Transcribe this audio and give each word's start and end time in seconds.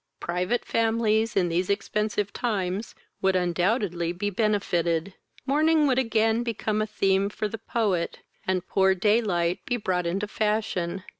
Private 0.19 0.65
families, 0.65 1.35
in 1.35 1.47
these 1.49 1.69
expensive 1.69 2.33
times, 2.33 2.95
would 3.21 3.35
undoubtedly 3.35 4.11
be 4.11 4.31
benefited. 4.31 5.13
Morning 5.45 5.85
would 5.85 5.99
again 5.99 6.41
become 6.41 6.81
a 6.81 6.87
theme 6.87 7.29
for 7.29 7.47
the 7.47 7.59
poet, 7.59 8.17
and 8.47 8.67
poor 8.67 8.95
day 8.95 9.21
light 9.21 9.63
be 9.63 9.77
brought 9.77 10.07
into 10.07 10.27
fashion. 10.27 11.03